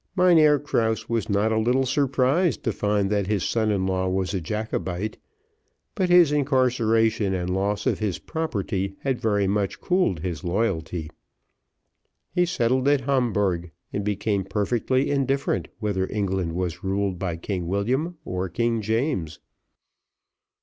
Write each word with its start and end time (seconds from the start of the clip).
Mynheer 0.15 0.57
Krause 0.57 1.07
was 1.07 1.29
not 1.29 1.51
a 1.51 1.59
little 1.59 1.85
surprised 1.85 2.63
to 2.63 2.71
find 2.71 3.11
that 3.11 3.27
his 3.27 3.43
son 3.47 3.69
in 3.69 3.85
law 3.85 4.09
was 4.09 4.33
a 4.33 4.41
Jacobite, 4.41 5.19
but 5.93 6.09
his 6.09 6.31
incarceration 6.31 7.35
and 7.35 7.51
loss 7.53 7.85
of 7.85 7.99
his 7.99 8.17
property 8.17 8.95
had 9.01 9.21
very 9.21 9.45
much 9.45 9.79
cooled 9.79 10.21
his 10.21 10.43
loyalty. 10.43 11.11
He 12.33 12.47
settled 12.47 12.87
at 12.87 13.01
Hamburgh, 13.01 13.69
and 13.93 14.03
became 14.03 14.43
perfectly 14.43 15.11
indifferent 15.11 15.67
whether 15.77 16.07
England 16.11 16.53
was 16.55 16.83
ruled 16.83 17.19
by 17.19 17.35
King 17.37 17.67
William 17.67 18.17
or 18.25 18.49
King 18.49 18.81
James. 18.81 19.37